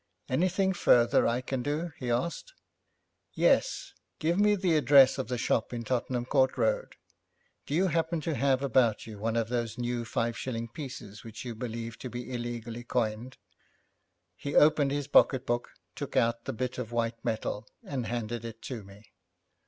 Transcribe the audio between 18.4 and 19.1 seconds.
it to me.